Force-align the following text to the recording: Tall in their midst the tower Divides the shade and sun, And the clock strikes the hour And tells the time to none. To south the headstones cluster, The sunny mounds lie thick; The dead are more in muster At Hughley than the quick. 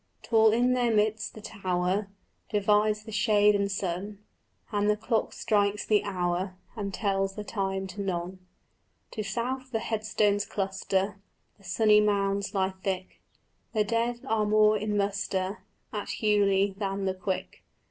Tall 0.23 0.51
in 0.51 0.73
their 0.73 0.89
midst 0.91 1.35
the 1.35 1.41
tower 1.41 2.07
Divides 2.49 3.03
the 3.03 3.11
shade 3.11 3.53
and 3.53 3.71
sun, 3.71 4.17
And 4.71 4.89
the 4.89 4.97
clock 4.97 5.31
strikes 5.31 5.85
the 5.85 6.03
hour 6.03 6.55
And 6.75 6.91
tells 6.91 7.35
the 7.35 7.43
time 7.43 7.85
to 7.89 8.01
none. 8.01 8.39
To 9.11 9.21
south 9.21 9.71
the 9.71 9.77
headstones 9.77 10.43
cluster, 10.47 11.17
The 11.59 11.63
sunny 11.63 12.01
mounds 12.01 12.55
lie 12.55 12.73
thick; 12.83 13.21
The 13.73 13.83
dead 13.83 14.21
are 14.25 14.47
more 14.47 14.75
in 14.75 14.97
muster 14.97 15.59
At 15.93 16.07
Hughley 16.07 16.75
than 16.79 17.05
the 17.05 17.13
quick. 17.13 17.61